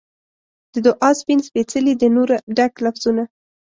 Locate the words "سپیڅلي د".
1.47-2.03